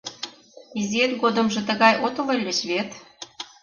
[0.79, 2.89] Изиэт годымжо тыгай отыл ыльыч вет?